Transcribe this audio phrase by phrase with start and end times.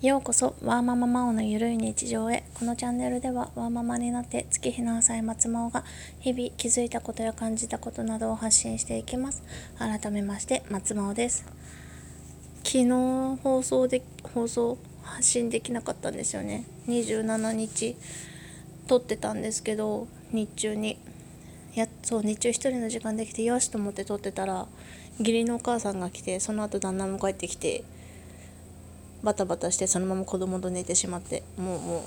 [0.00, 2.44] ようこそワーマママオのゆるい日常へ。
[2.54, 5.82] このチャンネルではワーママになって月日の浅い松真央が
[6.20, 9.42] 日々気づいたことや感じたことなどを発信していきます。
[9.76, 11.46] 改めまして松真央です。
[12.62, 16.64] 昨日放送で放送発信できなかったんですよね。
[16.86, 17.96] 27日
[18.86, 20.96] 撮ってたんですけど日中に。
[21.74, 24.68] やそう日中一人の時間できてよしと思って撮ってたら
[25.18, 27.82] 義理のお母さんが来てその後旦那も帰ってきて
[29.28, 32.04] バタバタしてそのまま子供と寝てしまってもうも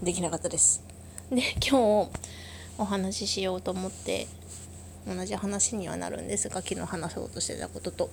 [0.00, 0.82] うできなかったです。
[1.30, 2.10] で 今日
[2.78, 4.26] お話ししようと思って
[5.06, 8.08] 同じ話にはなるんですが昨日話そうとしてたことと。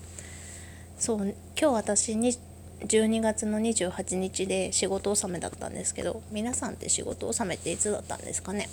[0.99, 2.37] そう今日私に
[2.81, 8.67] 12月の28日で仕事納めだったんですけど皆さんって仕事納めっていつだったんですかね？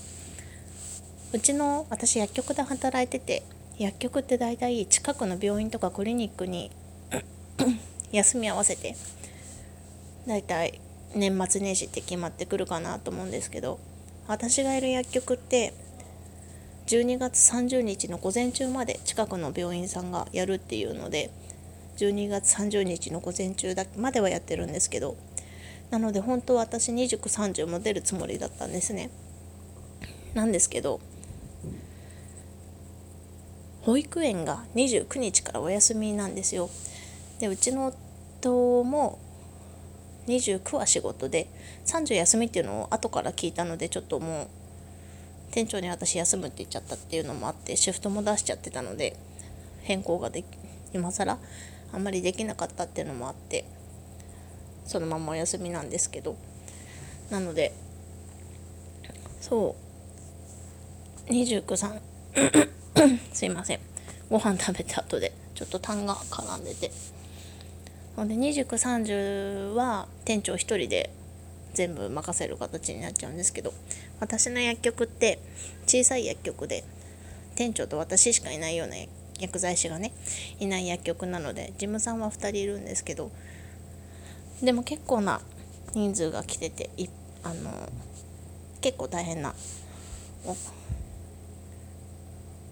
[1.33, 3.45] うちの私薬局で働いてて
[3.79, 6.73] 薬局って大体近くの病院とかクリニックに
[8.11, 8.97] 休み合わせて
[10.27, 10.81] 大体
[11.15, 13.79] 年末年始って決まってくるかなと思うんですけど
[14.29, 15.73] 私がいる薬局って
[16.87, 21.31] 12月30日の午前中まで近くの病院さんがやるっていうので
[21.97, 25.17] 12月30日の午前中だまではやってるんですけど
[25.91, 29.11] なので本当は私2930も出るつもりだったんですね。
[30.35, 31.01] なんですけど
[33.83, 36.71] 保育園が29日からお休みなんですよ。
[37.41, 37.93] でうちの
[38.41, 39.19] 夫も
[40.31, 41.49] 29は仕事で
[41.87, 44.49] 30休みっていうのを後から聞いたのでちょっともう
[45.53, 49.17] 店長に私休むって言っちゃったっていうのもあってシフトも出しちゃってたので
[49.83, 50.47] 変更ができ
[50.93, 51.39] 今更
[51.93, 53.65] あんまりできなかったっていうのもあって
[54.85, 56.37] そのままお休みなんですけど
[57.31, 57.73] なので
[59.41, 59.75] そ
[61.29, 62.01] う293
[63.33, 63.81] すいません。
[64.29, 66.91] ご飯食べた後でちょっと痰が絡んでて。
[68.21, 71.09] ほんで2930は店長1人で
[71.73, 73.73] 全部任せる形になっちゃうんですけど
[74.21, 75.39] 私の薬局って
[75.87, 76.85] 小さい薬局で
[77.57, 78.97] 店長と私しかいないような
[79.39, 80.13] 薬剤師がね
[80.59, 83.31] いない薬局なので事務さんは2人いるんですけど
[84.63, 85.41] でも結構な
[85.95, 86.91] 人数が来てて
[87.43, 87.71] あの
[88.83, 89.55] 結構大変な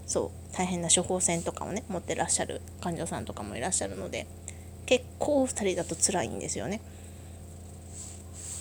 [0.04, 4.26] そう大変な処方箋とかをね持ってらっしゃる患者さんとかもいらっしゃるので
[4.88, 6.80] 結構2人だと辛いんですよね。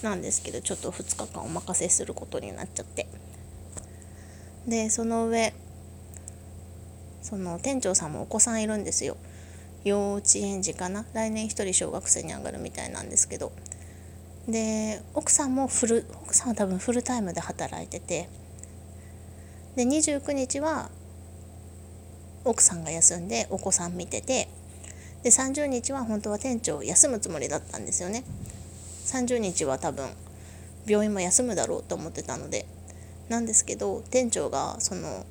[0.04, 3.08] なんですけどちょっと2日間お任せすることになっちゃって。
[4.68, 5.54] でその上
[7.22, 9.16] その店長さんもお子さんいるんですよ。
[9.86, 11.06] 幼稚園児かな？
[11.14, 13.54] 来年1人小学生に上がるみたいなんですけど。
[14.50, 18.28] で奥さんもフル奥さんは多分フルタイムで働いてて。
[19.78, 20.90] で29日は
[22.44, 24.50] 奥さんが休んでお子さん見てて。
[25.28, 28.24] で30日は本当は店長休むつもりだったんですよね。
[29.08, 30.08] 30日は多分
[30.88, 32.66] 病院も休むだろうと思ってたので。
[33.28, 35.26] なんですけど店長がその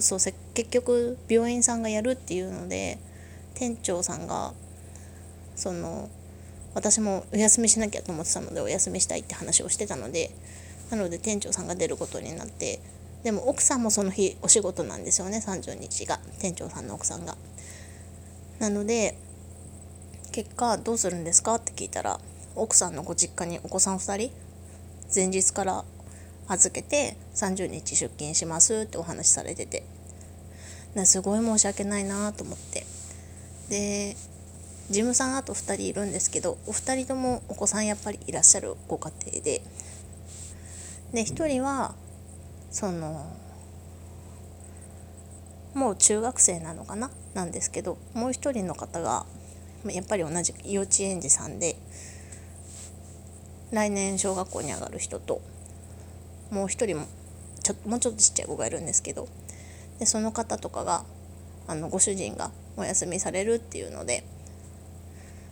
[0.00, 0.18] そう
[0.54, 2.96] 結局病院さんがやるっていうので
[3.52, 4.54] 店長さんが
[5.54, 6.08] その
[6.72, 10.30] 私もお休みしなきゃと思ってたのでお休みしたいって話をしてたので
[10.90, 12.80] なので店長さんが出ることになって
[13.24, 16.18] でも奥さんもその日お仕事なんですよね30日が。
[16.40, 17.36] 店長さんの奥さんが。
[18.58, 19.16] なので
[20.32, 21.56] 結果どうするんですか？
[21.56, 22.20] って聞いたら
[22.56, 24.32] 奥さんのご実家にお子さん2人
[25.14, 25.84] 前日から
[26.48, 29.84] 預けて30日出勤しますってお話しされてて。
[31.04, 32.84] すごい申し訳ないなと思って。
[33.68, 34.16] で
[34.88, 39.62] 事務さんあと2人いるんですけどお二人ともお子さんやっぱりいらっしゃるご家庭で。
[41.12, 41.94] で1人は
[42.70, 43.30] その
[45.74, 47.10] もう中学生なのかな？
[47.34, 49.26] なんですけどもう一人の方が
[49.86, 51.76] やっぱり同じ幼稚園児さんで
[53.70, 55.40] 来年小学校に上がる人と
[56.50, 57.06] もう一人も
[57.62, 59.28] ちょもうちょっとちっちゃい子がいるんですけど
[59.98, 61.04] でその方とかが
[61.66, 64.24] あのご主人がお休みされるっていうので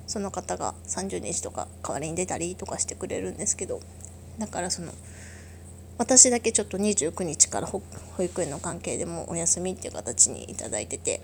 [0.07, 3.81] その方が30日とか代わりに出たりとかしてくれるんですけど
[4.39, 4.93] だからその
[5.99, 7.83] 私だけちょっと29日から保
[8.21, 11.23] 育園の関係でもお休みっていう形に頂いてて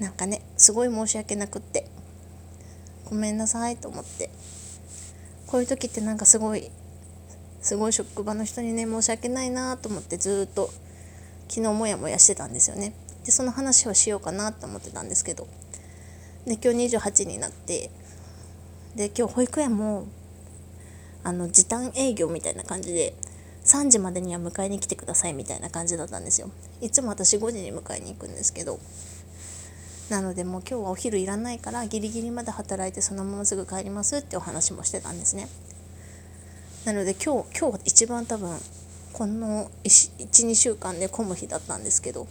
[0.00, 1.88] なんかねすごい申し訳なくって
[3.06, 4.30] ごめんなさいと思って
[5.46, 6.70] こういう時ってなんかすごい
[7.60, 10.70] すごい職場の人にね申し訳ないなと思ってずっと
[11.48, 12.94] 昨日モヤモヤしてたんですよね。
[13.24, 15.46] でその話をしようかなと思ってたんですけど
[16.46, 17.90] で今日28になって
[18.96, 20.06] で今日保育園も
[21.24, 23.14] あの時短営業みたいな感じで
[23.64, 26.50] 3時までには迎えに来てくださいみたいな感じだったんですよ。
[26.82, 28.78] いつも私5時に迎えに行くんですけど。
[30.10, 35.48] なのでもう今日はお昼いらないからギリギリまで働いてそのまますぐ帰りますってお話もしてたんですね。
[36.84, 38.54] なので今日今日は一番多分
[39.14, 42.28] この12週間で混む日だったんですけど。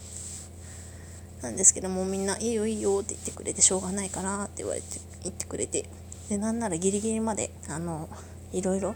[1.42, 4.86] なんですけどもみんな「いいよいいよ」って言ってくれてしょうがないからって言われて
[5.24, 5.84] 言ってくれて。
[6.28, 8.08] でなんならギリギリまであの
[8.54, 8.94] いろいろ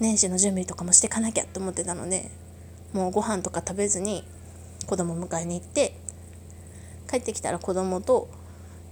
[0.00, 2.30] 年始の準備とかもしてかなきゃと思ってたので
[2.92, 4.24] もうご飯とか食べずに
[4.86, 5.96] 子供迎えに行って
[7.08, 8.28] 帰ってきたら子供と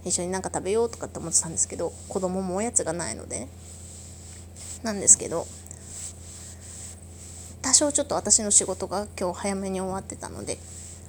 [0.05, 3.49] 一緒になんか食べようとかって思ってたんですけど子供もおやつがないのでね
[4.83, 5.47] なんですけど
[7.63, 10.59] 多少ちょっと私の仕事が今日早めに終わってたので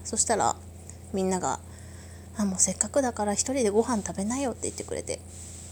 [0.05, 0.55] そしたら
[1.13, 1.59] みんなが
[2.37, 5.19] 「あもうせっかくだから一人でご飯食べなよ」って言ってくれて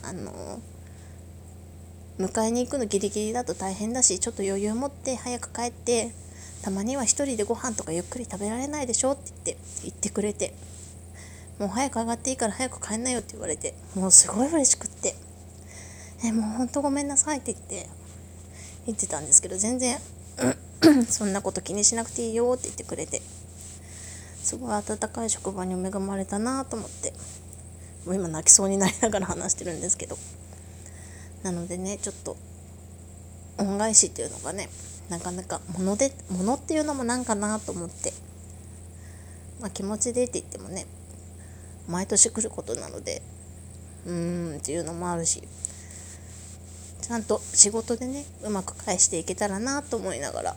[0.04, 0.60] あの
[2.20, 6.12] 迎えに行くのギリギリだと大変だしちょっと余裕を持って早く帰って
[6.62, 10.54] たまには一人でご飯とかゆっくり食べられないでしょって言って言ってくれて
[11.60, 15.16] もう早く上がっていいから早く帰んなよって言われてもうすごい嬉しくって
[16.24, 17.90] えもうほんとごめんなさいって言って
[18.86, 19.98] 言ってたんですけど全然
[21.10, 23.22] そんなこと気にしなくていいよって言ってくれて
[24.44, 27.12] すごい温かい職場に恵まれたなと思って
[28.06, 30.18] もう今泣きそうになりながら話してるんですけど。
[31.44, 32.38] なのでねちょっと
[33.58, 34.70] 恩返しっていうのがね
[35.10, 38.14] なかなか物で物っていうのもなんかなと思って。
[39.64, 40.86] まあ気持ちでって言ってもね
[41.88, 43.22] 毎年来ることなので
[44.06, 45.42] うーんっていうのもあるし
[47.02, 50.56] ちゃんと仕事でねうまく返していけたらなと思いながら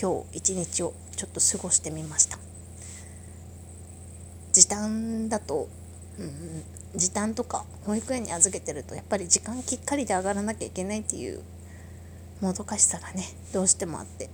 [0.00, 2.38] 今日一日をちょっと過ごしてみました。
[4.52, 5.68] 時短だと、
[6.18, 6.62] うん、
[6.96, 11.40] 時短とか保育園に預けてるとやっぱり時間きっかりで上がらなきゃいけないっていう
[12.40, 14.28] もどかしさがねどうしてもあって。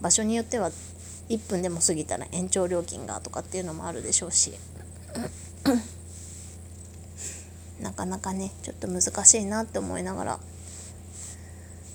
[0.00, 0.70] 場所によっては
[1.28, 4.52] 1分でも過ぎたら延長料金がとかっていうのもあるでしょうし。
[7.80, 10.40] なかなかねちょっと難しいなって思いながら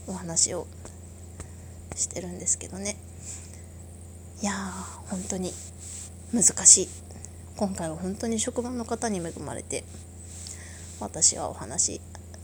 [0.07, 0.65] お話を
[1.95, 2.97] してるんですけどね。
[4.41, 5.53] いやー本当に
[6.33, 7.04] 難しい。
[7.57, 9.85] 今回は本当に職場の方に恵まれて
[10.99, 12.01] 私はお話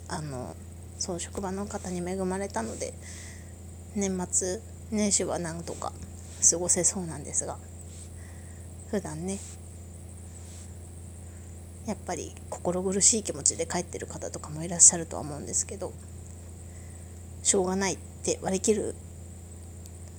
[0.08, 0.56] あの
[1.00, 2.94] そう職場の方に恵まれたので
[3.94, 5.92] 年末年始はなんとか
[6.50, 7.58] 過ごせそうなんですが
[8.90, 9.38] 普段ね
[11.88, 15.92] やっぱり心苦しい気持ちで帰ってる方とかもいらっしゃるとは思うんですけど
[17.44, 18.96] しょうがないって割り切る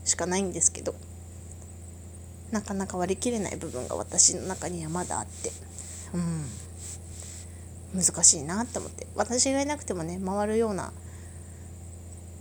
[0.05, 0.95] しかないんですけど
[2.53, 5.51] なかなか割り切れない部分が私の中にはまだあって。
[6.15, 6.45] うん。
[8.01, 9.07] 難しいなって思って。
[9.17, 10.93] 私がいなくてもね回るような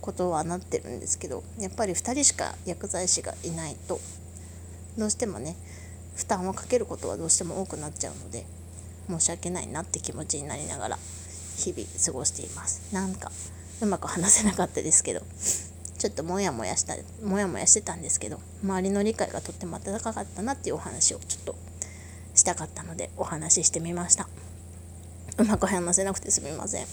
[0.02, 4.00] ことはなってるんですけどやっぱり2人しか薬剤師がいないと
[4.98, 5.56] どうしてもね
[6.16, 8.44] 負担をかけることはどうしても多くなっちゃうので
[9.08, 10.98] 申し訳ないなって気持ちになりながら
[11.56, 12.92] 日々過ごしています。
[12.92, 13.30] なんか
[13.80, 15.22] うまく話せなかったですけど。
[16.02, 21.54] ちょっとモヤモヤしたモヤモヤしてたんですけど周りの理解がとっても温かかったなっていうお話をちょっと
[22.34, 24.28] したかったのでお話ししてみました。
[25.38, 26.86] うまく話せなくてすみません。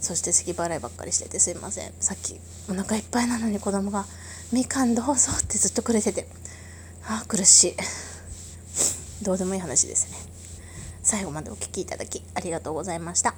[0.00, 1.92] そして咳払いばっかりしててすいません。
[2.00, 4.06] さっきお腹いっぱいなのに子供が
[4.50, 6.26] 「みかんどうぞ」ってずっとくれてて
[7.06, 7.76] ああ苦しい。
[9.22, 10.16] どうでもいい話ですね。
[11.02, 13.34] 最後までお聴きいただきありがとうございました。